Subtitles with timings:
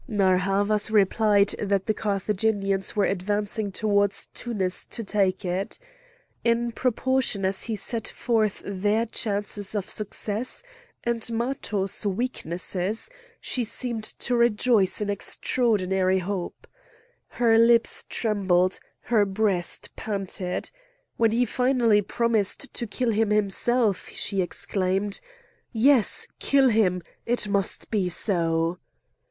[0.07, 5.77] Narr' Havas replied that the Carthaginians were advancing towards Tunis to take it.
[6.43, 10.63] In proportion as he set forth their chances of success
[11.03, 16.65] and Matho's weaknesses, she seemed to rejoice in extraordinary hope.
[17.27, 20.71] Her lips trembled, her breast panted.
[21.17, 25.21] When he finally promised to kill him himself, she exclaimed:
[25.71, 26.25] "Yes!
[26.39, 27.03] kill him!
[27.27, 28.79] It must be so!"